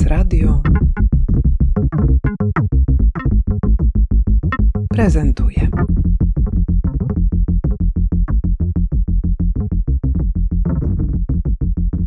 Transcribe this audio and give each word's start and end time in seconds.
Prezes 0.00 0.10
Radio 0.10 0.62
prezentuje. 4.88 5.68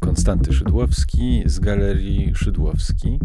Konstanty 0.02 0.54
Szydłowski 0.54 1.44
z 1.46 1.60
Galerii 1.60 2.36
Szydłowski. 2.36 3.20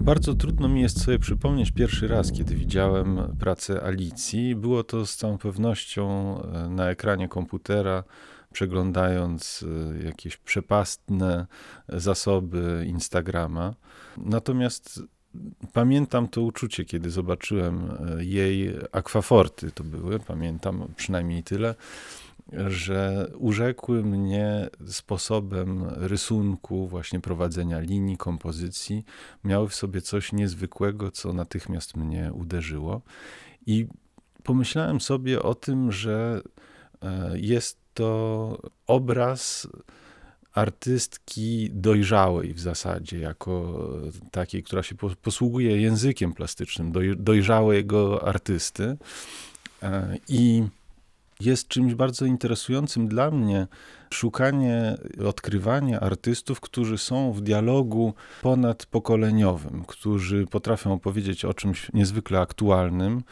Bardzo 0.00 0.34
trudno 0.34 0.68
mi 0.68 0.80
jest 0.80 1.00
sobie 1.02 1.18
przypomnieć 1.18 1.70
pierwszy 1.70 2.08
raz, 2.08 2.32
kiedy 2.32 2.54
widziałem 2.54 3.20
pracę 3.38 3.82
Alicji. 3.82 4.56
Było 4.56 4.84
to 4.84 5.06
z 5.06 5.16
całą 5.16 5.38
pewnością 5.38 6.36
e, 6.42 6.68
na 6.68 6.90
ekranie 6.90 7.28
komputera, 7.28 8.04
przeglądając 8.54 9.64
e, 10.00 10.04
jakieś 10.04 10.36
przepastne 10.36 11.46
zasoby 11.88 12.84
Instagrama. 12.88 13.74
Natomiast 14.16 15.02
pamiętam 15.72 16.28
to 16.28 16.42
uczucie, 16.42 16.84
kiedy 16.84 17.10
zobaczyłem 17.10 17.90
e, 18.18 18.24
jej 18.24 18.74
akwaforty, 18.92 19.70
to 19.70 19.84
były, 19.84 20.18
pamiętam 20.18 20.88
przynajmniej 20.96 21.42
tyle 21.42 21.74
że 22.68 23.30
urzekły 23.38 24.02
mnie 24.02 24.68
sposobem 24.86 25.84
rysunku, 25.88 26.88
właśnie 26.88 27.20
prowadzenia 27.20 27.80
linii, 27.80 28.16
kompozycji. 28.16 29.04
Miały 29.44 29.68
w 29.68 29.74
sobie 29.74 30.00
coś 30.02 30.32
niezwykłego, 30.32 31.10
co 31.10 31.32
natychmiast 31.32 31.96
mnie 31.96 32.30
uderzyło. 32.32 33.02
I 33.66 33.86
pomyślałem 34.42 35.00
sobie 35.00 35.42
o 35.42 35.54
tym, 35.54 35.92
że 35.92 36.42
e, 37.02 37.38
jest 37.38 37.83
to 37.94 38.58
obraz 38.86 39.68
artystki 40.54 41.70
dojrzałej 41.72 42.54
w 42.54 42.60
zasadzie, 42.60 43.18
jako 43.18 43.80
takiej, 44.30 44.62
która 44.62 44.82
się 44.82 44.94
posługuje 45.22 45.80
językiem 45.80 46.32
plastycznym, 46.32 46.92
dojrzałego 47.16 48.28
artysty. 48.28 48.96
E, 49.82 50.16
I 50.28 50.64
jest 51.40 51.68
czymś 51.68 51.94
bardzo 51.94 52.26
interesującym 52.26 53.08
dla 53.08 53.30
mnie 53.30 53.66
szukanie, 54.10 54.96
odkrywanie 55.26 56.00
artystów, 56.00 56.60
którzy 56.60 56.98
są 56.98 57.32
w 57.32 57.40
dialogu 57.40 58.14
ponadpokoleniowym, 58.42 59.84
którzy 59.84 60.46
potrafią 60.46 60.92
opowiedzieć 60.92 61.44
o 61.44 61.54
czymś 61.54 61.92
niezwykle 61.92 62.40
aktualnym, 62.40 63.22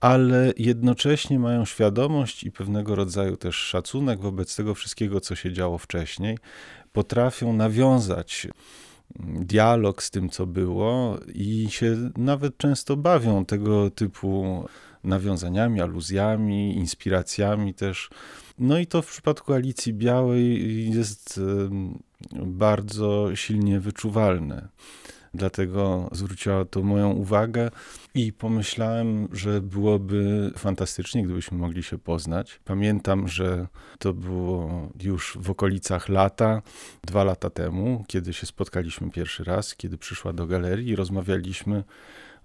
ale 0.00 0.52
jednocześnie 0.56 1.38
mają 1.38 1.64
świadomość 1.64 2.44
i 2.44 2.52
pewnego 2.52 2.94
rodzaju 2.94 3.36
też 3.36 3.56
szacunek 3.56 4.20
wobec 4.20 4.56
tego 4.56 4.74
wszystkiego, 4.74 5.20
co 5.20 5.34
się 5.34 5.52
działo 5.52 5.78
wcześniej. 5.78 6.38
Potrafią 6.92 7.52
nawiązać 7.52 8.48
dialog 9.40 10.02
z 10.02 10.10
tym, 10.10 10.30
co 10.30 10.46
było, 10.46 11.18
i 11.34 11.66
się 11.70 12.10
nawet 12.16 12.56
często 12.56 12.96
bawią 12.96 13.44
tego 13.44 13.90
typu 13.90 14.64
nawiązaniami, 15.04 15.80
aluzjami, 15.80 16.76
inspiracjami 16.76 17.74
też. 17.74 18.10
No 18.58 18.78
i 18.78 18.86
to 18.86 19.02
w 19.02 19.06
przypadku 19.06 19.52
Alicji 19.52 19.94
Białej 19.94 20.90
jest 20.90 21.40
bardzo 22.46 23.36
silnie 23.36 23.80
wyczuwalne. 23.80 24.68
Dlatego 25.34 26.08
zwróciła 26.12 26.64
to 26.64 26.82
moją 26.82 27.10
uwagę 27.10 27.70
i 28.14 28.32
pomyślałem, 28.32 29.28
że 29.32 29.60
byłoby 29.60 30.50
fantastycznie, 30.56 31.24
gdybyśmy 31.24 31.58
mogli 31.58 31.82
się 31.82 31.98
poznać. 31.98 32.60
Pamiętam, 32.64 33.28
że 33.28 33.66
to 33.98 34.12
było 34.12 34.88
już 35.02 35.38
w 35.40 35.50
okolicach 35.50 36.08
lata, 36.08 36.62
dwa 37.04 37.24
lata 37.24 37.50
temu, 37.50 38.04
kiedy 38.08 38.32
się 38.32 38.46
spotkaliśmy 38.46 39.10
pierwszy 39.10 39.44
raz, 39.44 39.76
kiedy 39.76 39.98
przyszła 39.98 40.32
do 40.32 40.46
galerii 40.46 40.88
i 40.88 40.96
rozmawialiśmy 40.96 41.84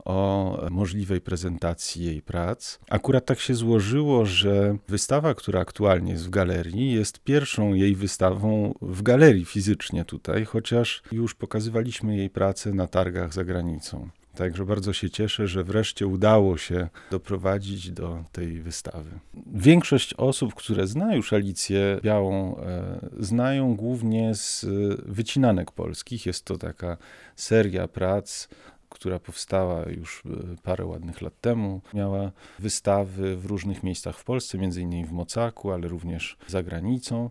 o 0.06 0.60
możliwej 0.72 1.22
prezentacji 1.22 2.06
jej 2.06 2.22
prac. 2.22 2.80
Akurat 2.90 3.26
tak 3.26 3.40
się 3.40 3.54
złożyło, 3.54 4.26
że 4.26 4.78
wystawa, 4.88 5.34
która 5.34 5.60
aktualnie 5.60 6.12
jest 6.12 6.26
w 6.26 6.30
galerii, 6.30 6.94
jest 6.94 7.20
pierwszą 7.20 7.74
jej 7.74 7.96
wystawą 7.96 8.74
w 8.82 9.02
galerii 9.02 9.46
fizycznie 9.46 10.06
tutaj, 10.06 10.46
chociaż 10.46 11.04
już 11.12 11.34
pokazywaliśmy 11.36 12.18
jej 12.18 12.30
pracę 12.30 12.74
na 12.74 12.88
targach 12.88 13.34
za 13.34 13.44
granicą. 13.44 14.10
Także 14.36 14.66
bardzo 14.66 14.94
się 14.94 15.10
cieszę, 15.10 15.48
że 15.48 15.64
wreszcie 15.64 16.08
udało 16.08 16.58
się 16.58 16.90
doprowadzić 17.12 17.92
do 17.92 18.24
tej 18.32 18.62
wystawy. 18.62 19.10
Większość 19.54 20.14
osób, 20.14 20.54
które 20.54 20.88
zna 20.88 21.16
już 21.16 21.34
Alicję 21.34 22.00
Białą, 22.04 22.58
e, 22.58 23.00
znają 23.20 23.76
głównie 23.76 24.36
z 24.36 24.66
wycinanek 25.06 25.72
polskich. 25.72 26.26
Jest 26.26 26.46
to 26.46 26.58
taka 26.58 26.98
seria 27.36 27.88
prac 27.88 28.48
która 28.90 29.20
powstała 29.20 29.90
już 29.90 30.24
e, 30.26 30.56
parę 30.64 30.86
ładnych 30.86 31.22
lat 31.22 31.42
temu. 31.42 31.82
Miała 31.94 32.32
wystawy 32.60 33.38
w 33.38 33.46
różnych 33.46 33.84
miejscach 33.84 34.18
w 34.18 34.24
Polsce, 34.24 34.58
między 34.58 34.82
innymi 34.82 35.06
w 35.06 35.12
Mocaku, 35.12 35.72
ale 35.72 35.88
również 35.88 36.38
za 36.48 36.64
granicą. 36.64 37.30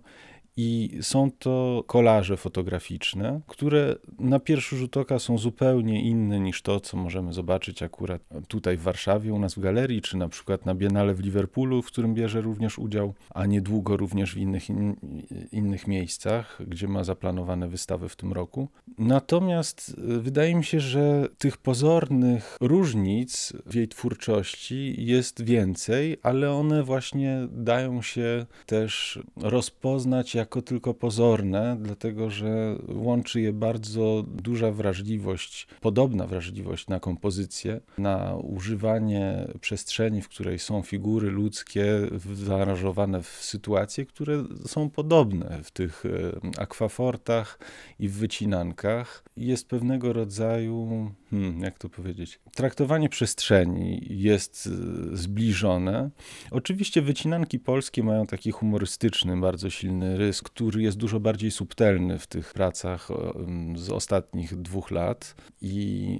I 0.56 0.98
są 1.00 1.30
to 1.38 1.84
kolaże 1.86 2.36
fotograficzne, 2.36 3.40
które 3.46 3.96
na 4.18 4.40
pierwszy 4.40 4.76
rzut 4.76 4.96
oka 4.96 5.18
są 5.18 5.38
zupełnie 5.38 6.02
inne 6.02 6.40
niż 6.40 6.62
to, 6.62 6.80
co 6.80 6.96
możemy 6.96 7.32
zobaczyć 7.32 7.82
akurat 7.82 8.22
tutaj 8.48 8.76
w 8.76 8.82
Warszawie, 8.82 9.34
u 9.34 9.38
nas 9.38 9.54
w 9.54 9.60
galerii, 9.60 10.02
czy 10.02 10.16
na 10.16 10.28
przykład 10.28 10.66
na 10.66 10.74
Biennale 10.74 11.14
w 11.14 11.20
Liverpoolu, 11.20 11.82
w 11.82 11.86
którym 11.86 12.14
bierze 12.14 12.40
również 12.40 12.78
udział, 12.78 13.14
a 13.30 13.46
niedługo 13.46 13.96
również 13.96 14.34
w 14.34 14.36
innych, 14.36 14.70
in, 14.70 14.96
innych 15.52 15.86
miejscach, 15.86 16.58
gdzie 16.66 16.88
ma 16.88 17.04
zaplanowane 17.04 17.68
wystawy 17.68 18.08
w 18.08 18.16
tym 18.16 18.32
roku. 18.32 18.68
Natomiast 18.98 19.96
e, 19.98 20.18
wydaje 20.18 20.54
mi 20.54 20.64
się, 20.64 20.80
że 20.80 21.28
tych 21.38 21.56
pozornych 21.56 22.56
różnic 22.60 23.52
w 23.66 23.74
jej 23.74 23.88
twórczości 23.88 24.94
jest 24.98 25.42
więcej, 25.42 26.16
ale 26.22 26.52
one 26.52 26.82
właśnie 26.82 27.48
dają 27.52 28.02
się 28.02 28.46
też 28.66 29.18
rozpoznać 29.36 30.34
jako 30.44 30.62
tylko 30.62 30.94
pozorne, 30.94 31.76
dlatego 31.80 32.30
że 32.30 32.76
łączy 32.88 33.40
je 33.40 33.52
bardzo 33.52 34.24
duża 34.28 34.70
wrażliwość, 34.70 35.66
podobna 35.80 36.26
wrażliwość 36.26 36.88
na 36.88 37.00
kompozycję, 37.00 37.80
na 37.98 38.36
używanie 38.36 39.48
przestrzeni, 39.60 40.22
w 40.22 40.28
której 40.28 40.58
są 40.58 40.82
figury 40.82 41.30
ludzkie 41.30 41.84
zaaranżowane 42.34 43.22
w 43.22 43.26
sytuacje, 43.26 44.06
które 44.06 44.44
są 44.66 44.90
podobne 44.90 45.60
w 45.62 45.70
tych 45.70 46.04
e, 46.06 46.60
akwafortach 46.60 47.58
i 47.98 48.08
w 48.08 48.12
wycinankach. 48.12 49.24
Jest 49.36 49.68
pewnego 49.68 50.12
rodzaju, 50.12 51.10
hmm, 51.34 51.62
jak 51.62 51.78
to 51.78 51.88
powiedzieć, 51.88 52.40
traktowanie 52.54 53.08
przestrzeni 53.08 54.06
jest 54.10 54.66
e, 55.12 55.16
zbliżone. 55.16 56.10
Oczywiście 56.50 57.02
wycinanki 57.02 57.58
polskie 57.58 58.02
mają 58.02 58.26
taki 58.26 58.50
humorystyczny, 58.50 59.40
bardzo 59.40 59.70
silny 59.70 60.16
rys, 60.16 60.42
który 60.42 60.82
jest 60.82 60.96
dużo 60.96 61.20
bardziej 61.20 61.50
subtelny 61.50 62.18
w 62.18 62.26
tych 62.26 62.52
pracach 62.52 63.08
z 63.76 63.90
ostatnich 63.90 64.56
dwóch 64.56 64.90
lat 64.90 65.34
i 65.60 66.18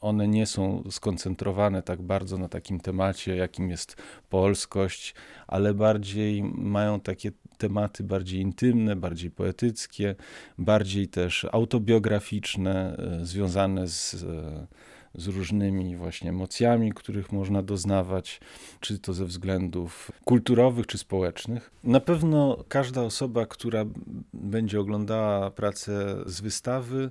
one 0.00 0.28
nie 0.28 0.46
są 0.46 0.84
skoncentrowane 0.90 1.82
tak 1.82 2.02
bardzo 2.02 2.38
na 2.38 2.48
takim 2.48 2.80
temacie, 2.80 3.36
jakim 3.36 3.70
jest 3.70 3.96
polskość, 4.28 5.14
ale 5.46 5.74
bardziej 5.74 6.42
mają 6.42 7.00
takie 7.00 7.32
tematy 7.58 8.04
bardziej 8.04 8.40
intymne, 8.40 8.96
bardziej 8.96 9.30
poetyckie, 9.30 10.14
bardziej 10.58 11.08
też 11.08 11.46
autobiograficzne, 11.52 12.96
e, 12.96 13.26
związane 13.26 13.88
z 13.88 14.14
e, 14.14 14.66
z 15.14 15.26
różnymi 15.26 15.96
właśnie 15.96 16.30
emocjami, 16.30 16.92
których 16.92 17.32
można 17.32 17.62
doznawać, 17.62 18.40
czy 18.80 18.98
to 18.98 19.12
ze 19.12 19.24
względów 19.24 20.12
kulturowych, 20.24 20.86
czy 20.86 20.98
społecznych. 20.98 21.70
Na 21.84 22.00
pewno 22.00 22.64
każda 22.68 23.02
osoba, 23.02 23.46
która 23.46 23.84
będzie 24.32 24.80
oglądała 24.80 25.50
pracę 25.50 26.16
z 26.26 26.40
wystawy, 26.40 27.10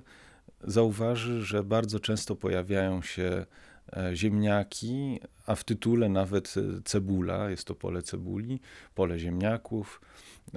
zauważy, 0.64 1.42
że 1.42 1.64
bardzo 1.64 2.00
często 2.00 2.36
pojawiają 2.36 3.02
się 3.02 3.46
ziemniaki, 4.14 5.20
a 5.46 5.54
w 5.54 5.64
tytule 5.64 6.08
nawet 6.08 6.54
cebula, 6.84 7.50
jest 7.50 7.64
to 7.64 7.74
pole 7.74 8.02
cebuli, 8.02 8.60
pole 8.94 9.18
ziemniaków 9.18 10.00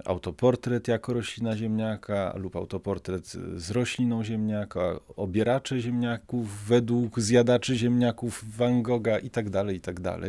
autoportret 0.06 0.88
jako 0.88 1.14
roślina 1.14 1.58
ziemniaka 1.58 2.34
lub 2.38 2.56
autoportret 2.56 3.28
z 3.56 3.72
rośliną 3.72 4.24
ziemniaka, 4.24 5.00
obieracze 5.16 5.80
ziemniaków 5.80 6.66
według 6.68 7.20
zjadaczy 7.20 7.76
ziemniaków 7.76 8.58
Van 8.58 8.84
Gogha 8.84 9.20
itd., 9.20 9.52
tak 9.52 9.74
itd. 9.74 10.02
Tak 10.02 10.22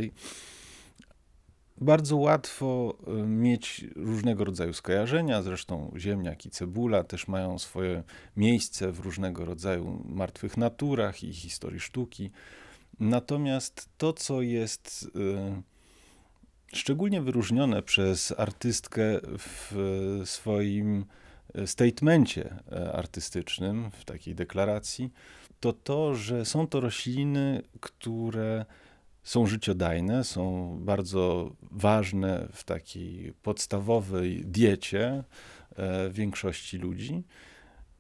Bardzo 1.81 2.17
łatwo 2.17 2.99
mieć 3.27 3.85
różnego 3.97 4.45
rodzaju 4.45 4.73
skojarzenia, 4.73 5.43
zresztą 5.43 5.93
ziemniak 5.97 6.47
i 6.47 6.51
cebula 6.51 7.05
też 7.05 7.29
mają 7.29 7.59
swoje 7.59 8.03
miejsce 8.37 8.93
w 8.93 9.01
różnego 9.01 9.45
rodzaju 9.45 10.05
martwych 10.09 10.57
naturach 10.57 11.25
i 11.25 11.33
historii 11.33 11.81
sztuki. 11.81 12.31
Natomiast 13.01 13.89
to, 13.99 14.13
co 14.13 14.43
jest 14.43 15.11
y, 15.17 16.77
szczególnie 16.77 17.23
wyróżnione 17.23 17.83
przez 17.83 18.35
artystkę 18.39 19.21
w 19.39 19.73
swoim 20.25 21.05
statemencie 21.67 22.55
artystycznym, 22.93 23.91
w 23.91 24.05
takiej 24.05 24.35
deklaracji, 24.35 25.11
to 25.61 25.73
to, 25.73 26.15
że 26.15 26.45
są 26.45 26.67
to 26.67 26.81
rośliny, 26.81 27.63
które 27.81 28.65
są 29.23 29.47
życiodajne, 29.47 30.25
są 30.25 30.77
bardzo 30.81 31.51
ważne 31.63 32.49
w 32.53 32.65
takiej 32.65 33.33
podstawowej 33.43 34.45
diecie 34.45 35.25
większości 36.11 36.79
ludzi 36.79 37.25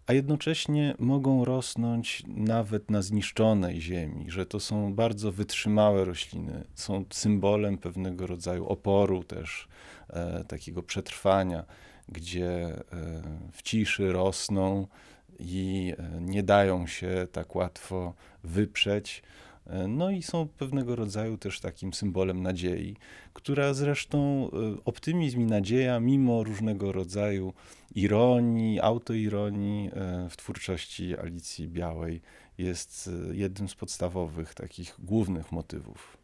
a 0.06 0.12
jednocześnie 0.12 0.94
mogą 0.98 1.44
rosnąć 1.44 2.22
nawet 2.26 2.90
na 2.90 3.02
zniszczonej 3.02 3.80
ziemi, 3.80 4.30
że 4.30 4.46
to 4.46 4.60
są 4.60 4.94
bardzo 4.94 5.32
wytrzymałe 5.32 6.04
rośliny, 6.04 6.64
są 6.74 7.04
symbolem 7.10 7.78
pewnego 7.78 8.26
rodzaju 8.26 8.66
oporu 8.66 9.24
też, 9.24 9.68
e, 10.10 10.44
takiego 10.44 10.82
przetrwania, 10.82 11.64
gdzie 12.08 12.50
e, 12.50 12.82
w 13.52 13.62
ciszy 13.62 14.12
rosną 14.12 14.86
i 15.38 15.94
e, 15.98 16.20
nie 16.20 16.42
dają 16.42 16.86
się 16.86 17.26
tak 17.32 17.56
łatwo 17.56 18.14
wyprzeć. 18.44 19.22
E, 19.66 19.88
no 19.88 20.10
i 20.10 20.22
są 20.22 20.48
pewnego 20.48 20.96
rodzaju 20.96 21.38
też 21.38 21.60
takim 21.60 21.92
symbolem 21.92 22.42
nadziei, 22.42 22.96
która 23.32 23.74
zresztą 23.74 24.50
e, 24.52 24.84
optymizm 24.84 25.40
i 25.40 25.44
nadzieja, 25.44 26.00
mimo 26.00 26.44
różnego 26.44 26.92
rodzaju 26.92 27.52
ironii, 27.94 28.80
autoironii 28.80 29.90
e, 29.92 30.28
w 30.30 30.36
twórczości 30.36 31.18
Alicji 31.18 31.68
Białej, 31.68 32.20
jest 32.58 33.10
jednym 33.32 33.68
z 33.68 33.74
podstawowych 33.74 34.54
takich 34.54 34.96
głównych 34.98 35.52
motywów. 35.52 36.16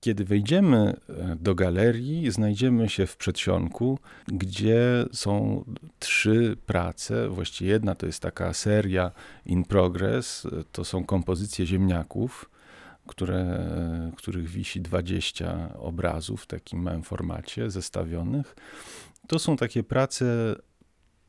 Kiedy 0.00 0.24
wejdziemy 0.24 0.96
do 1.40 1.54
galerii, 1.54 2.30
znajdziemy 2.30 2.88
się 2.88 3.06
w 3.06 3.16
przedsionku, 3.16 3.98
gdzie 4.26 5.04
są 5.12 5.64
trzy 5.98 6.56
prace. 6.66 7.28
Właściwie 7.28 7.70
jedna 7.70 7.94
to 7.94 8.06
jest 8.06 8.22
taka 8.22 8.52
seria 8.52 9.10
in 9.46 9.64
progress, 9.64 10.46
to 10.72 10.84
są 10.84 11.04
kompozycje 11.04 11.66
ziemniaków 11.66 12.50
które, 13.06 13.58
których 14.16 14.48
wisi 14.48 14.80
20 14.80 15.78
obrazów 15.78 16.42
w 16.42 16.46
takim 16.46 16.82
małym 16.82 17.02
formacie 17.02 17.70
zestawionych. 17.70 18.56
To 19.26 19.38
są 19.38 19.56
takie 19.56 19.82
prace, 19.82 20.56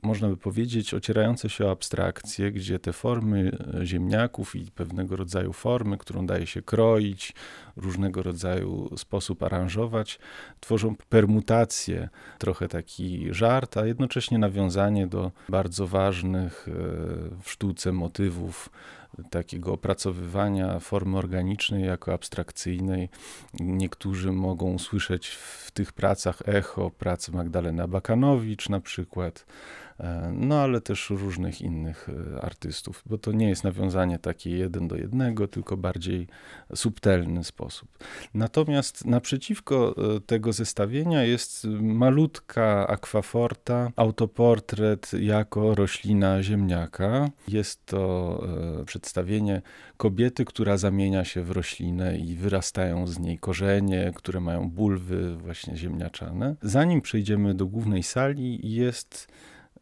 można 0.02 0.28
by 0.28 0.38
powiedzieć, 0.38 0.94
ocierające 0.94 1.50
się 1.50 1.66
o 1.66 1.72
abstrakcję, 1.72 2.52
gdzie 2.52 2.80
te 2.80 2.94
formy 2.94 3.58
ziemniaków 3.84 4.56
i 4.56 4.72
pewnego 4.72 5.16
rodzaju 5.16 5.54
formy, 5.54 5.98
którą 5.98 6.26
daje 6.26 6.48
się 6.48 6.62
kroić, 6.62 7.34
różnego 7.76 8.24
rodzaju 8.24 8.98
sposób 8.98 9.44
aranżować, 9.44 10.20
tworzą 10.60 10.96
permutację, 11.10 12.10
trochę 12.38 12.68
taki 12.68 13.34
żart, 13.34 13.78
a 13.78 13.86
jednocześnie 13.86 14.38
nawiązanie 14.38 15.08
do 15.08 15.32
bardzo 15.50 15.88
ważnych 15.88 16.68
e, 16.68 16.72
w 17.44 17.52
sztuce 17.52 17.92
motywów 17.92 18.70
takiego 19.30 19.74
opracowywania 19.74 20.80
formy 20.80 21.18
organicznej 21.18 21.86
jako 21.86 22.14
abstrakcyjnej. 22.14 23.10
Niektórzy 23.60 24.32
mogą 24.32 24.80
słyszeć 24.80 25.28
w 25.28 25.72
tych 25.72 25.94
pracach 25.94 26.42
echo 26.46 26.92
pracy 26.92 27.32
Magdalena 27.32 27.88
Bakanowicz 27.88 28.70
na 28.70 28.80
przykład, 28.80 29.46
no 30.34 30.60
ale 30.60 30.82
też 30.82 31.10
różnych 31.10 31.62
innych 31.62 32.10
e, 32.36 32.42
artystów, 32.42 33.04
bo 33.06 33.18
to 33.18 33.32
nie 33.32 33.50
jest 33.50 33.64
nawiązanie 33.64 34.20
takie 34.20 34.58
jeden 34.58 34.88
do 34.88 34.96
jednego, 34.96 35.48
tylko 35.48 35.78
bardziej 35.78 36.28
subtelny 36.76 37.44
sposób. 37.44 37.90
Natomiast 38.34 39.06
naprzeciwko 39.06 39.96
e, 40.16 40.20
tego 40.20 40.54
zestawienia 40.54 41.24
jest 41.24 41.68
malutka 41.82 42.88
akwaforta, 42.88 43.92
autoportret 43.96 45.12
jako 45.20 45.76
roślina 45.76 46.44
ziemniaka. 46.44 47.30
Jest 47.48 47.86
to 47.86 48.16
przedstawienie 48.86 49.62
kobiety, 49.98 50.46
która 50.46 50.78
zamienia 50.78 51.26
się 51.26 51.42
w 51.42 51.52
roślinę 51.52 52.18
i 52.18 52.36
wyrastają 52.36 53.08
z 53.08 53.20
niej 53.20 53.38
korzenie, 53.38 54.12
które 54.16 54.40
mają 54.40 54.70
bulwy 54.70 55.36
właśnie 55.38 55.78
ziemniaczane. 55.78 56.56
Zanim 56.62 57.02
przejdziemy 57.02 57.54
do 57.54 57.66
głównej 57.66 58.04
sali, 58.04 58.74
jest 58.74 59.28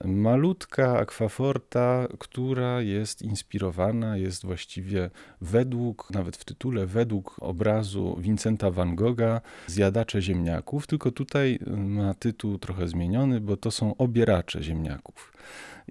malutka 0.03 0.97
akwaforta, 0.97 2.07
która 2.19 2.81
jest 2.81 3.21
inspirowana, 3.21 4.17
jest 4.17 4.45
właściwie 4.45 5.09
według, 5.41 6.09
nawet 6.11 6.38
w 6.38 6.45
tytule, 6.45 6.85
według 6.85 7.35
obrazu 7.39 8.17
Vincenta 8.19 8.71
van 8.71 8.95
Gogha 8.95 9.41
Zjadacze 9.67 10.21
ziemniaków, 10.21 10.88
tylko 10.88 11.11
tutaj 11.11 11.59
ma 11.77 12.13
tytuł 12.13 12.57
trochę 12.57 12.88
zmieniony, 12.88 13.41
bo 13.41 13.57
to 13.57 13.71
są 13.71 13.97
obieracze 13.97 14.63
ziemniaków. 14.63 15.33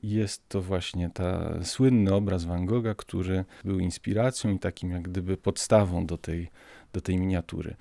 Jest 0.02 0.48
to 0.48 0.62
właśnie 0.62 1.10
ta 1.10 1.58
słynny 1.64 2.14
obraz 2.14 2.44
Van 2.44 2.66
Gogha, 2.66 2.94
który 2.94 3.44
był 3.64 3.78
inspiracją 3.78 4.50
i 4.50 4.58
takim 4.58 4.90
jak 4.90 5.02
gdyby 5.02 5.36
podstawą 5.36 6.06
do 6.06 6.18
tej, 6.18 6.50
do 6.92 7.00
tej 7.00 7.18
miniatury. 7.18 7.76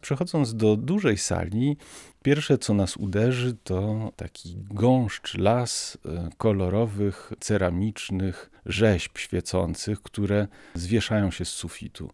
Przechodząc 0.00 0.54
do 0.54 0.76
dużej 0.76 1.18
sali, 1.18 1.76
pierwsze 2.22 2.58
co 2.58 2.74
nas 2.74 2.96
uderzy 2.96 3.56
to 3.64 4.12
taki 4.16 4.56
gąszcz, 4.70 5.38
las 5.38 5.98
e, 6.06 6.30
kolorowych, 6.36 7.32
ceramicznych 7.40 8.50
rzeźb 8.66 9.18
świecących, 9.18 10.02
które 10.02 10.48
zwieszają 10.74 11.30
się 11.30 11.44
z 11.44 11.48
sufitu, 11.48 12.10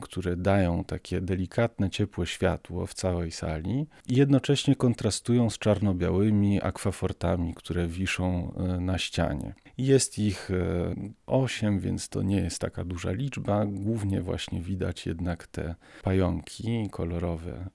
które 0.00 0.36
dają 0.36 0.84
takie 0.84 1.20
delikatne, 1.20 1.90
ciepłe 1.90 2.26
światło 2.26 2.86
w 2.86 2.94
całej 2.94 3.30
sali 3.30 3.86
i 4.08 4.16
jednocześnie 4.16 4.76
kontrastują 4.76 5.50
z 5.50 5.58
czarno-białymi 5.58 6.62
akwafortami, 6.62 7.54
które 7.54 7.86
wiszą 7.86 8.54
e, 8.54 8.80
na 8.80 8.98
ścianie. 8.98 9.54
Jest 9.80 10.18
ich 10.18 10.50
e, 10.50 10.94
osiem, 11.26 11.80
więc 11.80 12.08
to 12.08 12.22
nie 12.22 12.36
jest 12.36 12.58
taka 12.58 12.84
duża 12.84 13.12
liczba. 13.12 13.66
Głównie 13.66 14.22
właśnie 14.22 14.60
widać 14.60 15.06
jednak 15.06 15.46
te 15.46 15.74
pająki 16.02 16.88
kolorowe 16.90 17.68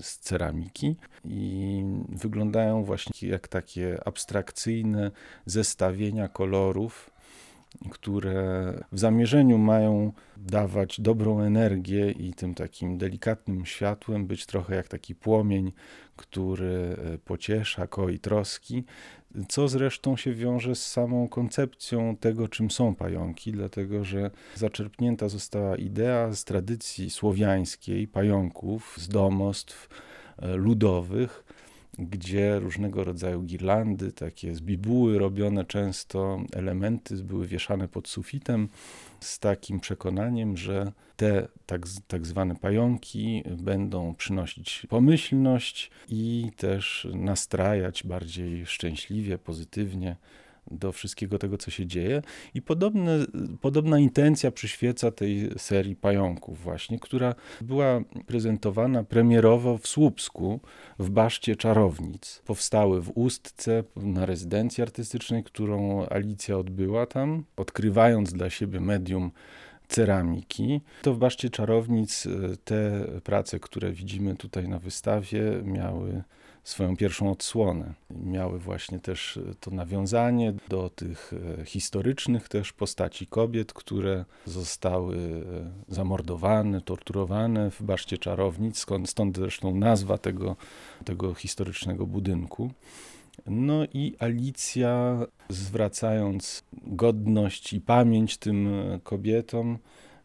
z 0.00 0.18
ceramiki 0.18 0.96
i 1.24 1.82
wyglądają 2.08 2.84
właśnie 2.84 3.28
jak 3.28 3.48
takie 3.48 3.98
abstrakcyjne 4.04 5.10
zestawienia 5.46 6.28
kolorów 6.28 7.10
które 7.90 8.72
w 8.92 8.98
zamierzeniu 8.98 9.58
mają 9.58 10.12
dawać 10.36 11.00
dobrą 11.00 11.40
energię 11.40 12.10
i 12.10 12.34
tym 12.34 12.54
takim 12.54 12.98
delikatnym 12.98 13.66
światłem 13.66 14.26
być 14.26 14.46
trochę 14.46 14.74
jak 14.74 14.88
taki 14.88 15.14
płomień, 15.14 15.72
który 16.16 16.96
e, 17.14 17.18
pociesza, 17.18 17.86
koi 17.86 18.18
troski, 18.18 18.84
co 19.48 19.68
zresztą 19.68 20.16
się 20.16 20.34
wiąże 20.34 20.74
z 20.74 20.86
samą 20.86 21.28
koncepcją 21.28 22.16
tego, 22.16 22.48
czym 22.48 22.70
są 22.70 22.94
pająki, 22.94 23.52
dlatego 23.52 24.04
że 24.04 24.30
zaczerpnięta 24.54 25.28
została 25.28 25.76
idea 25.76 26.32
z 26.32 26.44
tradycji 26.44 27.10
słowiańskiej 27.10 28.08
pająków, 28.08 28.94
z 28.98 29.08
domostw 29.08 29.88
e, 30.38 30.56
ludowych, 30.56 31.44
gdzie 31.98 32.58
różnego 32.58 33.04
rodzaju 33.04 33.42
girlandy, 33.42 34.12
takie 34.12 34.54
z 34.54 34.60
bibuły 34.60 35.18
robione 35.18 35.64
często, 35.64 36.40
elementy 36.52 37.16
były 37.16 37.46
wieszane 37.46 37.88
pod 37.88 38.08
sufitem 38.08 38.68
z 39.20 39.38
takim 39.38 39.80
przekonaniem, 39.80 40.56
że 40.56 40.92
te 41.16 41.48
tak, 41.66 41.86
tak 42.06 42.26
zwane 42.26 42.56
pająki 42.56 43.42
będą 43.56 44.14
przynosić 44.14 44.86
pomyślność 44.88 45.90
i 46.08 46.50
też 46.56 47.08
nastrajać 47.14 48.04
bardziej 48.04 48.66
szczęśliwie, 48.66 49.38
pozytywnie 49.38 50.16
do 50.70 50.92
wszystkiego 50.92 51.38
tego, 51.38 51.58
co 51.58 51.70
się 51.70 51.86
dzieje. 51.86 52.22
I 52.54 52.62
podobne, 52.62 53.18
podobna 53.60 53.98
intencja 53.98 54.50
przyświeca 54.50 55.10
tej 55.10 55.50
serii 55.56 55.96
pająków 55.96 56.62
właśnie, 56.62 56.98
która 56.98 57.34
była 57.60 58.00
prezentowana 58.26 59.04
premierowo 59.04 59.78
w 59.78 59.86
Słupsku 59.86 60.60
w 60.98 61.10
Baszcie 61.10 61.56
Czarownic. 61.56 62.42
Powstały 62.46 63.02
w 63.02 63.12
Ustce 63.14 63.84
na 63.96 64.26
rezydencji 64.26 64.82
artystycznej, 64.82 65.44
którą 65.44 66.06
Alicja 66.06 66.58
odbyła 66.58 67.06
tam, 67.06 67.44
odkrywając 67.56 68.32
dla 68.32 68.50
siebie 68.50 68.80
medium 68.80 69.30
ceramiki. 69.88 70.80
To 71.02 71.14
w 71.14 71.18
Baszcie 71.18 71.50
Czarownic 71.50 72.26
e, 72.26 72.56
te 72.64 73.04
prace, 73.24 73.60
które 73.60 73.92
widzimy 73.92 74.36
tutaj 74.36 74.68
na 74.68 74.78
wystawie, 74.78 75.42
miały 75.64 76.22
swoją 76.64 76.96
pierwszą 76.96 77.30
odsłonę. 77.30 77.94
Miały 78.10 78.58
właśnie 78.58 78.98
też 78.98 79.38
to 79.60 79.70
nawiązanie 79.70 80.54
do 80.68 80.90
tych 80.90 81.32
e, 81.60 81.64
historycznych 81.64 82.48
też 82.48 82.72
postaci 82.72 83.26
kobiet, 83.26 83.72
które 83.72 84.24
zostały 84.44 85.16
e, 85.16 85.94
zamordowane, 85.94 86.80
torturowane 86.80 87.70
w 87.70 87.82
Baszcie 87.82 88.18
Czarownic, 88.18 88.78
skąd, 88.78 89.10
stąd 89.10 89.36
zresztą 89.36 89.74
nazwa 89.74 90.18
tego, 90.18 90.56
tego 91.04 91.34
historycznego 91.34 92.06
budynku. 92.06 92.70
No 93.46 93.84
i 93.94 94.14
Alicja, 94.18 95.18
zwracając 95.48 96.64
godność 96.72 97.72
i 97.72 97.80
pamięć 97.80 98.36
tym 98.36 98.68
kobietom, 99.02 99.78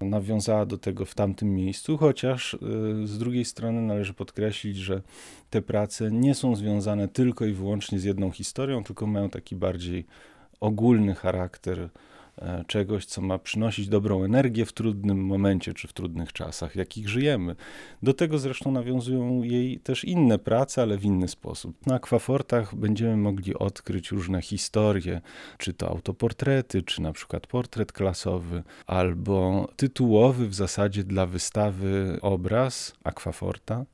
nawiązała 0.05 0.65
do 0.65 0.77
tego 0.77 1.05
w 1.05 1.15
tamtym 1.15 1.55
miejscu, 1.55 1.97
chociaż 1.97 2.57
z 3.03 3.17
drugiej 3.17 3.45
strony 3.45 3.81
należy 3.81 4.13
podkreślić, 4.13 4.77
że 4.77 5.01
te 5.49 5.61
prace 5.61 6.11
nie 6.11 6.35
są 6.35 6.55
związane 6.55 7.07
tylko 7.07 7.45
i 7.45 7.53
wyłącznie 7.53 7.99
z 7.99 8.03
jedną 8.03 8.31
historią, 8.31 8.83
tylko 8.83 9.07
mają 9.07 9.29
taki 9.29 9.55
bardziej 9.55 10.05
ogólny 10.59 11.15
charakter 11.15 11.89
czegoś, 12.67 13.05
co 13.05 13.21
ma 13.21 13.39
przynosić 13.39 13.87
dobrą 13.87 14.23
energię 14.23 14.65
w 14.65 14.73
trudnym 14.73 15.25
momencie 15.25 15.73
czy 15.73 15.87
w 15.87 15.93
trudnych 15.93 16.33
czasach, 16.33 16.75
jakich 16.75 17.09
żyjemy. 17.09 17.55
Do 18.03 18.13
tego 18.13 18.39
zresztą 18.39 18.71
nawiązują 18.71 19.43
jej 19.43 19.79
też 19.79 20.03
inne 20.03 20.39
prace, 20.39 20.81
ale 20.81 20.97
w 20.97 21.05
inny 21.05 21.27
sposób. 21.27 21.85
Na 21.85 21.95
akwafortach 21.95 22.75
będziemy 22.75 23.17
mogli 23.17 23.55
odkryć 23.55 24.11
różne 24.11 24.41
historie, 24.41 25.21
czy 25.57 25.73
to 25.73 25.89
autoportrety, 25.89 26.81
czy 26.81 27.01
na 27.01 27.13
przykład 27.13 27.47
portret 27.47 27.91
klasowy, 27.91 28.63
albo 28.87 29.67
tytułowy 29.75 30.47
w 30.47 30.55
zasadzie 30.55 31.03
dla 31.03 31.25
wystawy 31.25 32.17
obraz 32.21 32.93
akwaforta, 33.03 33.85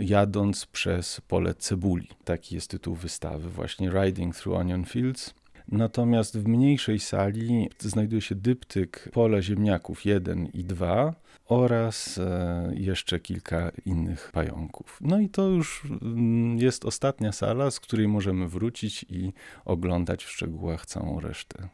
jadąc 0.00 0.66
przez 0.66 1.20
pole 1.28 1.54
cebuli. 1.54 2.08
Taki 2.24 2.54
jest 2.54 2.70
tytuł 2.70 2.94
wystawy, 2.94 3.48
właśnie 3.48 3.90
Riding 3.90 4.36
Through 4.36 4.58
Onion 4.58 4.84
Fields. 4.84 5.34
Natomiast 5.68 6.38
w 6.38 6.48
mniejszej 6.48 6.98
sali 6.98 7.68
znajduje 7.78 8.20
się 8.20 8.34
dyptyk 8.34 9.08
pole 9.12 9.42
ziemniaków 9.42 10.04
1 10.04 10.46
i 10.46 10.64
2 10.64 11.14
oraz 11.46 12.18
e, 12.18 12.70
jeszcze 12.74 13.20
kilka 13.20 13.70
innych 13.86 14.30
pająków. 14.32 14.98
No 15.00 15.20
i 15.20 15.28
to 15.28 15.48
już 15.48 15.82
mm, 16.02 16.58
jest 16.58 16.84
ostatnia 16.84 17.32
sala, 17.32 17.70
z 17.70 17.80
której 17.80 18.08
możemy 18.08 18.48
wrócić 18.48 19.06
i 19.08 19.32
oglądać 19.64 20.24
w 20.24 20.30
szczegółach 20.30 20.86
całą 20.86 21.20
resztę. 21.20 21.68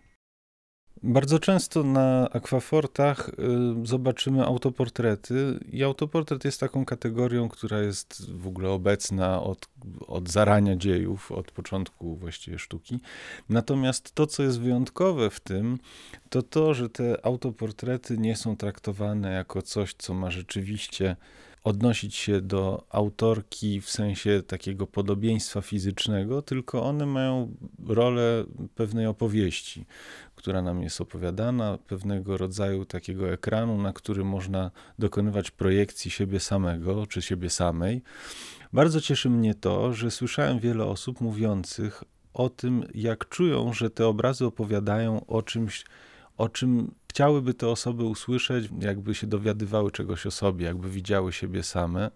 Bardzo 1.04 1.38
często 1.38 1.82
na 1.82 2.30
akwafortach 2.30 3.28
y, 3.28 3.86
zobaczymy 3.86 4.44
autoportrety 4.44 5.60
i 5.72 5.82
autoportret 5.82 6.44
jest 6.44 6.60
taką 6.60 6.84
kategorią, 6.84 7.48
która 7.48 7.80
jest 7.80 8.30
w 8.30 8.46
ogóle 8.46 8.70
obecna 8.70 9.42
od, 9.42 9.68
od 10.06 10.28
zarania 10.28 10.76
dziejów, 10.76 11.32
od 11.32 11.50
początku 11.50 12.16
właściwie 12.16 12.58
sztuki. 12.58 13.00
Natomiast 13.48 14.14
to, 14.14 14.26
co 14.26 14.42
jest 14.42 14.60
wyjątkowe 14.60 15.30
w 15.30 15.40
tym, 15.40 15.78
to 16.30 16.42
to, 16.42 16.74
że 16.74 16.90
te 16.90 17.26
autoportrety 17.26 18.18
nie 18.18 18.36
są 18.36 18.56
traktowane 18.56 19.32
jako 19.32 19.62
coś, 19.62 19.94
co 19.94 20.14
ma 20.14 20.30
rzeczywiście 20.30 21.16
odnosić 21.64 22.14
się 22.14 22.40
do 22.40 22.84
autorki 22.90 23.80
w 23.80 23.90
sensie 23.90 24.42
takiego 24.46 24.86
podobieństwa 24.86 25.60
fizycznego, 25.60 26.42
tylko 26.42 26.82
one 26.82 27.06
mają 27.06 27.56
rolę 27.86 28.44
pewnej 28.74 29.06
opowieści, 29.06 29.86
która 30.34 30.62
nam 30.62 30.82
jest 30.82 31.00
opowiadana, 31.00 31.78
pewnego 31.86 32.36
rodzaju 32.36 32.84
takiego 32.84 33.32
ekranu, 33.32 33.82
na 33.82 33.92
którym 33.92 34.26
można 34.26 34.70
dokonywać 34.98 35.50
projekcji 35.50 36.10
siebie 36.10 36.40
samego 36.40 37.06
czy 37.06 37.22
siebie 37.22 37.50
samej. 37.50 38.02
Bardzo 38.72 39.00
cieszy 39.00 39.30
mnie 39.30 39.54
to, 39.54 39.94
że 39.94 40.10
słyszałem 40.10 40.58
wiele 40.58 40.84
osób 40.84 41.20
mówiących 41.20 42.04
o 42.34 42.48
tym, 42.48 42.84
jak 42.94 43.28
czują, 43.28 43.72
że 43.72 43.90
te 43.90 44.06
obrazy 44.06 44.46
opowiadają 44.46 45.26
o 45.26 45.42
czymś, 45.42 45.84
o 46.42 46.48
czym 46.48 46.94
chciałyby 47.10 47.54
te 47.54 47.68
osoby 47.68 48.04
usłyszeć, 48.04 48.68
jakby 48.80 49.14
się 49.14 49.26
dowiadywały 49.26 49.90
czegoś 49.90 50.26
o 50.26 50.30
sobie, 50.30 50.66
jakby 50.66 50.90
widziały 50.90 51.32
siebie 51.32 51.62
same, 51.62 52.10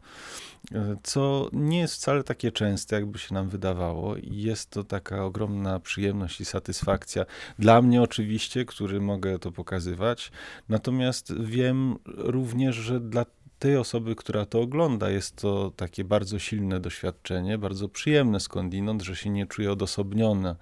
co 1.02 1.49
nie 1.52 1.78
jest 1.78 1.95
wcale 1.95 2.25
takie 2.25 2.52
częste, 2.52 2.97
jakby 2.97 3.18
się 3.18 3.35
nam 3.35 3.49
wydawało, 3.49 4.16
i 4.16 4.37
jest 4.37 4.71
to 4.71 4.85
taka 4.85 5.25
ogromna 5.25 5.80
przyjemność 5.80 6.40
i 6.40 6.45
satysfakcja. 6.45 7.26
Dla 7.59 7.83
mnie, 7.83 8.02
oczywiście, 8.02 8.64
który 8.64 9.00
mogę 9.00 9.38
to 9.38 9.52
pokazywać, 9.52 10.33
natomiast 10.68 11.40
wiem 11.40 11.97
również, 12.06 12.76
że 12.76 13.00
dla 13.00 13.26
tej 13.58 13.76
osoby, 13.76 14.14
która 14.14 14.46
to 14.46 14.60
ogląda, 14.60 15.10
jest 15.10 15.36
to 15.36 15.72
takie 15.76 16.04
bardzo 16.04 16.38
silne 16.38 16.80
doświadczenie, 16.80 17.58
bardzo 17.58 17.88
przyjemne 17.88 18.40
skądinąd, 18.40 19.02
że 19.02 19.16
się 19.16 19.30
nie 19.30 19.46
czuje 19.46 19.72
odosobnione 19.72 20.56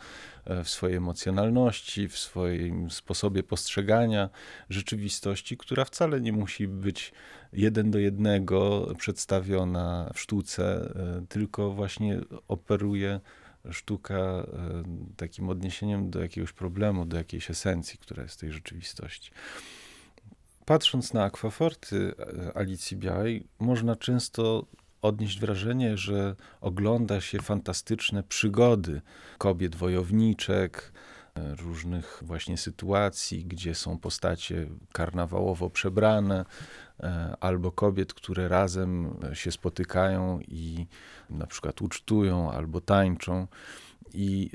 e, 0.45 0.65
w 0.65 0.69
swojej 0.69 0.97
emocjonalności, 0.97 2.09
w 2.09 2.19
swoim 2.19 2.91
sposobie 2.91 3.43
postrzegania 3.43 4.31
rzeczywistości, 4.71 5.57
która 5.57 5.85
wcale 5.85 6.21
nie 6.21 6.33
musi 6.33 6.69
być 6.69 7.13
jeden 7.53 7.91
do 7.91 7.99
jednego 7.99 8.89
przedstawiona 8.99 10.11
w 10.15 10.21
sztuce, 10.21 10.95
e, 10.97 11.27
tylko 11.29 11.71
właśnie 11.71 12.21
operuje 12.49 13.21
sztuka 13.71 14.15
e, 14.15 14.45
takim 15.17 15.49
odniesieniem 15.49 16.11
do 16.11 16.23
jakiegoś 16.23 16.53
problemu, 16.53 17.05
do 17.05 17.17
jakiejś 17.17 17.51
esencji, 17.51 17.99
która 17.99 18.23
jest 18.23 18.41
tej 18.41 18.53
rzeczywistości. 18.53 19.31
Patrząc 20.65 21.13
na 21.13 21.25
akwaforty 21.25 22.15
e, 22.19 22.57
Alicji 22.57 22.97
Białej, 22.97 23.47
można 23.59 23.97
często 23.97 24.67
odnieść 25.03 25.41
wrażenie, 25.41 25.97
że 25.97 26.37
ogląda 26.61 27.21
się 27.21 27.39
fantastyczne 27.39 28.23
przygody 28.23 29.01
kobiet 29.39 29.77
wojowniczek, 29.77 30.93
e, 31.35 31.55
różnych 31.55 32.23
właśnie 32.23 32.59
sytuacji, 32.59 33.45
gdzie 33.45 33.75
są 33.75 33.99
postacie 33.99 34.67
karnawałowo 34.93 35.71
przebrane, 35.71 36.45
e, 37.01 37.35
albo 37.41 37.73
kobiet, 37.73 38.15
które 38.15 38.49
razem 38.49 39.21
się 39.33 39.53
spotykają 39.53 40.41
i 40.49 40.87
na 41.31 41.47
przykład 41.47 41.83
ucztują 41.83 42.53
albo 42.53 42.81
tańczą. 42.81 43.47
I 44.15 44.51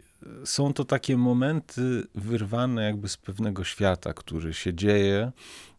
są 0.45 0.73
to 0.73 0.85
takie 0.85 1.17
momenty 1.17 2.07
wyrwane 2.15 2.83
jakby 2.83 3.09
z 3.09 3.17
pewnego 3.17 3.63
świata, 3.63 4.13
który 4.13 4.53
się 4.53 4.73
dzieje, 4.73 5.31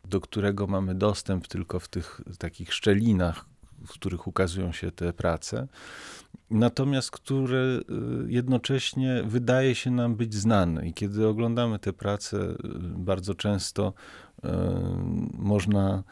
do 0.04 0.20
którego 0.20 0.66
mamy 0.66 0.94
dostęp 0.94 1.48
tylko 1.48 1.80
w 1.80 1.88
tych 1.88 2.20
takich 2.38 2.74
szczelinach, 2.74 3.44
w 3.86 3.88
których 3.88 4.26
ukazują 4.26 4.72
się 4.72 4.90
te 4.90 5.12
prace, 5.12 5.68
natomiast 6.50 7.10
który 7.10 7.56
y, 8.26 8.32
jednocześnie 8.32 9.22
wydaje 9.26 9.74
się 9.74 9.90
nam 9.90 10.16
być 10.16 10.34
znany. 10.34 10.88
I 10.88 10.94
kiedy 10.94 11.26
oglądamy 11.26 11.78
te 11.78 11.92
prace, 11.92 12.36
y, 12.36 12.56
bardzo 12.82 13.34
często 13.34 13.92
y, 14.44 14.48
można, 15.32 16.02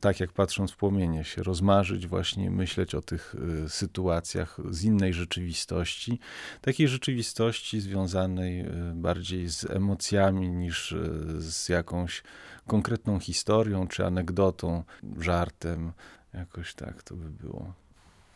tak 0.00 0.20
jak 0.20 0.32
patrząc 0.32 0.70
w 0.72 0.76
płomienie, 0.76 1.24
się 1.24 1.42
rozmarzyć, 1.42 2.06
właśnie 2.06 2.50
myśleć 2.50 2.94
o 2.94 3.02
tych 3.02 3.34
sytuacjach 3.68 4.58
z 4.70 4.84
innej 4.84 5.14
rzeczywistości, 5.14 6.18
takiej 6.60 6.88
rzeczywistości 6.88 7.80
związanej 7.80 8.64
bardziej 8.94 9.48
z 9.48 9.70
emocjami 9.70 10.50
niż 10.50 10.94
z 11.38 11.68
jakąś 11.68 12.22
konkretną 12.66 13.18
historią 13.18 13.88
czy 13.88 14.06
anegdotą, 14.06 14.84
żartem. 15.18 15.92
Jakoś 16.34 16.74
tak 16.74 17.02
to 17.02 17.16
by 17.16 17.30
było. 17.30 17.74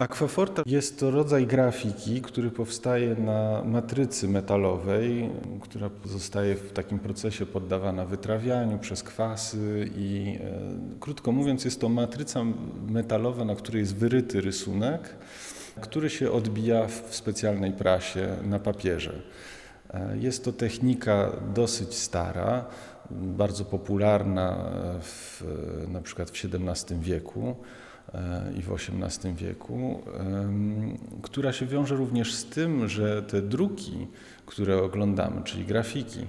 Aquaforta 0.03 0.63
jest 0.67 1.01
to 1.01 1.11
rodzaj 1.11 1.47
grafiki, 1.47 2.23
który 2.23 2.51
powstaje 2.51 3.15
na 3.15 3.63
matrycy 3.65 4.29
metalowej, 4.29 5.31
która 5.61 5.91
zostaje 6.05 6.55
w 6.55 6.73
takim 6.73 6.99
procesie 6.99 7.47
poddawana 7.47 8.05
wytrawianiu 8.05 8.79
przez 8.79 9.03
kwasy 9.03 9.91
i 9.97 10.39
e, 10.41 10.99
krótko 11.01 11.33
mówiąc 11.33 11.65
jest 11.65 11.81
to 11.81 11.89
matryca 11.89 12.45
metalowa, 12.89 13.45
na 13.45 13.55
której 13.55 13.81
jest 13.81 13.97
wyryty 13.97 14.41
rysunek, 14.41 15.15
który 15.81 16.11
się 16.11 16.33
odbija 16.33 16.87
w 16.87 17.15
specjalnej 17.15 17.73
prasie 17.73 18.37
na 18.45 18.59
papierze. 18.59 19.23
E, 19.91 20.19
jest 20.19 20.45
to 20.45 20.53
technika 20.53 21.33
dosyć 21.55 21.95
stara, 21.95 22.65
bardzo 23.11 23.65
popularna 23.65 24.71
w, 25.01 25.45
na 25.89 26.01
przykład 26.01 26.31
w 26.31 26.45
XVII 26.45 27.01
wieku 27.01 27.57
i 28.59 28.63
w 28.63 28.73
XVIII 28.73 29.35
wieku, 29.35 30.03
która 31.23 31.53
się 31.53 31.67
wiąże 31.67 31.97
również 31.97 32.35
z 32.35 32.45
tym, 32.45 32.89
że 32.89 33.23
te 33.23 33.43
druki, 33.43 34.07
które 34.47 34.83
oglądamy, 34.83 35.43
czyli 35.45 35.65
grafiki, 35.65 36.27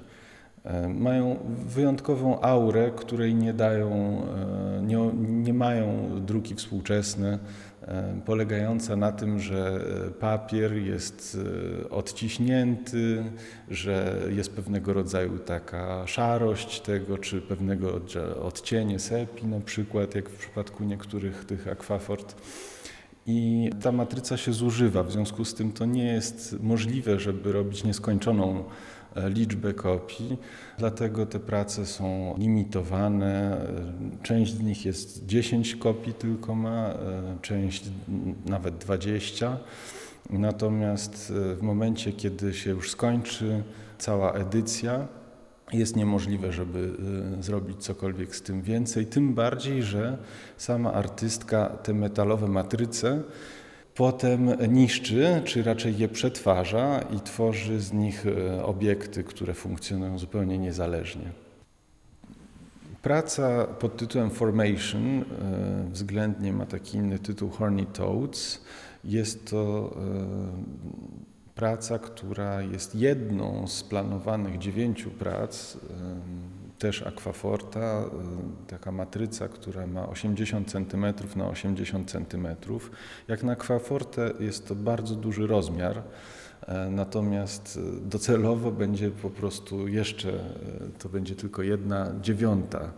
mają 0.89 1.39
wyjątkową 1.67 2.41
aurę, 2.41 2.91
której 2.95 3.35
nie 3.35 3.53
dają, 3.53 3.89
e, 3.89 4.81
nie, 4.81 5.11
nie 5.17 5.53
mają 5.53 6.09
druki 6.25 6.55
współczesne, 6.55 7.39
E, 7.87 8.21
polegająca 8.25 8.95
na 8.95 9.11
tym, 9.11 9.39
że 9.39 9.79
papier 10.19 10.73
jest 10.73 11.37
e, 11.83 11.89
odciśnięty, 11.89 13.23
że 13.69 14.21
jest 14.29 14.55
pewnego 14.55 14.93
rodzaju 14.93 15.39
taka 15.39 16.07
szarość 16.07 16.81
tego, 16.81 17.17
czy 17.17 17.41
pewnego 17.41 18.01
odcienie 18.41 18.99
sepi 18.99 19.47
na 19.47 19.59
przykład, 19.59 20.15
jak 20.15 20.29
w 20.29 20.37
przypadku 20.37 20.83
niektórych 20.83 21.45
tych 21.45 21.67
akwafort. 21.67 22.35
I 23.27 23.69
ta 23.81 23.91
matryca 23.91 24.37
się 24.37 24.53
zużywa, 24.53 25.03
w 25.03 25.11
związku 25.11 25.45
z 25.45 25.53
tym 25.53 25.71
to 25.71 25.85
nie 25.85 26.05
jest 26.05 26.55
możliwe, 26.59 27.19
żeby 27.19 27.51
robić 27.51 27.83
nieskończoną 27.83 28.63
E, 28.63 28.63
liczbę 29.15 29.73
kopii, 29.73 30.37
dlatego 30.77 31.25
te 31.25 31.39
prace 31.39 31.85
są 31.85 32.35
limitowane. 32.37 33.61
Część 34.23 34.53
z 34.53 34.59
nich 34.59 34.85
jest 34.85 35.25
10 35.25 35.75
kopii 35.75 36.13
tylko 36.13 36.55
ma, 36.55 36.87
e, 36.89 36.95
część 37.41 37.85
nawet 38.45 38.77
20. 38.77 39.57
Natomiast 40.29 41.33
e, 41.51 41.55
w 41.55 41.61
momencie, 41.61 42.11
kiedy 42.11 42.53
się 42.53 42.69
już 42.69 42.91
skończy 42.91 43.63
cała 43.97 44.33
edycja, 44.33 45.07
jest 45.73 45.95
niemożliwe, 45.95 46.51
żeby 46.51 46.93
y, 47.39 47.43
zrobić 47.43 47.77
cokolwiek 47.83 48.35
z 48.35 48.41
tym 48.41 48.61
więcej. 48.61 49.05
Tym 49.05 49.33
bardziej, 49.33 49.83
że 49.83 50.17
sama 50.57 50.93
artystka 50.93 51.65
te 51.65 51.93
metalowe 51.93 52.47
matryce 52.47 53.23
potem 53.95 54.71
niszczy, 54.73 55.41
czy 55.45 55.63
raczej 55.63 55.97
je 55.97 56.07
przetwarza 56.07 57.01
i 57.17 57.19
tworzy 57.19 57.79
z 57.79 57.93
nich 57.93 58.25
y, 58.25 58.63
obiekty, 58.63 59.23
które 59.23 59.53
funkcjonują 59.53 60.19
zupełnie 60.19 60.57
niezależnie. 60.57 61.31
Praca 63.01 63.65
pod 63.65 63.97
tytułem 63.97 64.29
Formation 64.29 65.21
y, 65.21 65.23
względnie 65.91 66.53
ma 66.53 66.65
taki 66.65 66.97
inny 66.97 67.19
tytuł 67.19 67.49
Horny 67.49 67.85
Toads. 67.85 68.61
Jest 69.03 69.49
to 69.49 69.93
praca, 71.55 71.99
która 71.99 72.61
jest 72.61 72.95
jedną 72.95 73.67
z 73.67 73.83
planowanych 73.83 74.57
dziewięciu 74.57 75.11
prac, 75.11 75.77
też 76.83 77.01
Aquaforta, 77.01 78.05
taka 78.67 78.91
matryca, 78.91 79.47
która 79.47 79.87
ma 79.87 80.07
80 80.09 80.71
cm 80.71 81.05
na 81.35 81.47
80 81.47 82.11
cm. 82.11 82.47
Jak 83.27 83.43
na 83.43 83.51
Aquafortę 83.51 84.31
jest 84.39 84.67
to 84.67 84.75
bardzo 84.75 85.15
duży 85.15 85.47
rozmiar, 85.47 86.01
e, 86.67 86.89
natomiast 86.89 87.79
docelowo 88.01 88.71
będzie 88.71 89.11
po 89.11 89.29
prostu 89.29 89.87
jeszcze, 89.87 90.29
e, 90.29 90.39
to 90.99 91.09
będzie 91.09 91.35
tylko 91.35 91.61
jedna 91.61 92.11
dziewiąta 92.21 92.91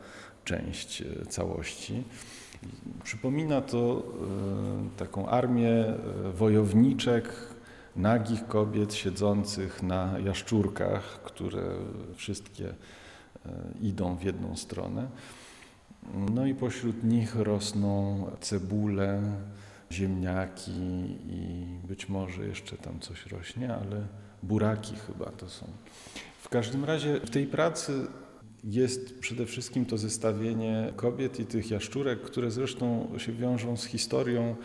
część 0.43 1.03
całości. 1.29 2.03
Przypomina 3.03 3.61
to 3.61 4.03
taką 4.97 5.27
armię 5.27 5.93
wojowniczek, 6.33 7.29
nagich 7.95 8.47
kobiet 8.47 8.93
siedzących 8.93 9.83
na 9.83 10.19
jaszczurkach, 10.19 11.21
które 11.23 11.63
wszystkie 12.15 12.73
idą 13.81 14.15
w 14.15 14.23
jedną 14.23 14.55
stronę. 14.55 15.07
No 16.35 16.45
i 16.45 16.55
pośród 16.55 17.03
nich 17.03 17.35
rosną 17.35 18.25
cebule, 18.41 19.21
ziemniaki 19.91 20.71
i 21.29 21.65
być 21.87 22.09
może 22.09 22.47
jeszcze 22.47 22.77
tam 22.77 22.99
coś 22.99 23.25
rośnie, 23.25 23.75
ale 23.75 24.07
buraki 24.43 24.95
chyba 24.95 25.25
to 25.25 25.49
są. 25.49 25.65
W 26.41 26.49
każdym 26.49 26.85
razie 26.85 27.19
w 27.19 27.29
tej 27.29 27.47
pracy 27.47 28.07
jest 28.63 29.19
przede 29.19 29.45
wszystkim 29.45 29.85
to 29.85 29.97
zestawienie 29.97 30.93
kobiet 30.95 31.39
i 31.39 31.45
tych 31.45 31.71
jaszczurek, 31.71 32.21
które 32.21 32.51
zresztą 32.51 33.07
się 33.17 33.33
wiążą 33.33 33.77
z 33.77 33.85
historią 33.85 34.55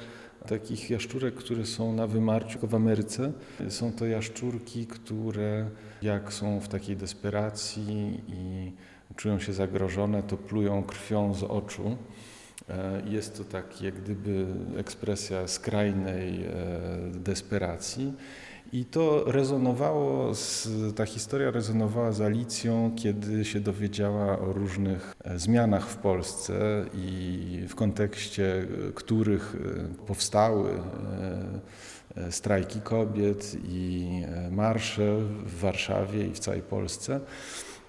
takich 0.47 0.91
jaszczurek, 0.91 1.35
które 1.35 1.67
są 1.67 1.93
na 1.93 2.07
wymarciu 2.07 2.67
w 2.67 2.75
Ameryce. 2.75 3.33
Są 3.69 3.93
to 3.93 4.07
jaszczurki, 4.07 4.87
które 4.87 5.71
jak 6.03 6.33
są 6.33 6.61
w 6.61 6.69
takiej 6.69 6.97
desperacji 6.97 8.21
i 8.29 8.73
czują 9.17 9.39
się 9.39 9.53
zagrożone, 9.53 10.23
to 10.23 10.37
plują 10.37 10.83
krwią 10.83 11.35
z 11.35 11.43
oczu. 11.43 11.97
E, 12.69 13.03
jest 13.09 13.37
to 13.37 13.45
tak 13.45 13.83
jak 13.83 13.95
gdyby 14.03 14.47
ekspresja 14.77 15.49
skrajnej 15.49 16.45
e, 16.45 16.51
desperacji. 17.15 18.13
I 18.73 18.85
to 18.85 19.25
rezonowało, 19.27 20.35
z, 20.35 20.69
ta 20.97 21.07
historia 21.07 21.51
rezonowała 21.51 22.13
z 22.13 22.21
Alicją, 22.21 22.93
kiedy 22.97 23.45
się 23.45 23.61
dowiedziała 23.61 24.39
o 24.39 24.53
różnych 24.53 25.15
e, 25.25 25.39
zmianach 25.39 25.89
w 25.89 25.97
Polsce 25.97 26.85
i 26.95 27.65
w 27.69 27.75
kontekście 27.75 28.67
których 28.95 29.55
e, 29.55 30.05
powstały 30.07 30.71
e, 32.17 32.33
strajki 32.33 32.81
kobiet 32.81 33.57
i 33.65 34.07
marsze 34.51 35.17
w 35.47 35.61
Warszawie 35.61 36.27
i 36.27 36.33
w 36.33 36.39
całej 36.39 36.63
Polsce. 36.63 37.21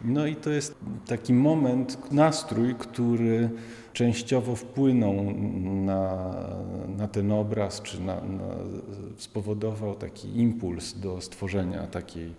No 0.03 0.25
i 0.27 0.35
to 0.35 0.49
jest 0.49 0.75
taki 1.07 1.33
moment, 1.33 2.11
nastrój, 2.11 2.75
który 2.75 3.49
częściowo 3.93 4.55
wpłynął 4.55 5.15
na, 5.61 6.33
na 6.97 7.07
ten 7.07 7.31
obraz, 7.31 7.81
czy 7.81 8.01
na, 8.01 8.15
na, 8.15 8.47
spowodował 9.17 9.95
taki 9.95 10.39
impuls 10.39 10.93
do 10.93 11.21
stworzenia 11.21 11.87
takiej, 11.87 12.33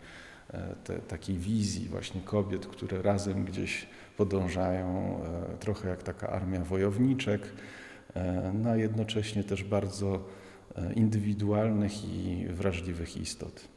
e, 0.50 0.74
te, 0.84 0.98
takiej 0.98 1.38
wizji 1.38 1.88
właśnie 1.88 2.20
kobiet, 2.20 2.66
które 2.66 3.02
razem 3.02 3.44
gdzieś 3.44 3.86
podążają, 4.16 5.18
e, 5.24 5.58
trochę 5.58 5.88
jak 5.88 6.02
taka 6.02 6.28
armia 6.28 6.60
wojowniczek, 6.60 7.42
e, 8.14 8.52
no 8.54 8.70
a 8.70 8.76
jednocześnie 8.76 9.44
też 9.44 9.64
bardzo 9.64 10.24
indywidualnych 10.96 12.04
i 12.04 12.46
wrażliwych 12.48 13.16
istot. 13.16 13.71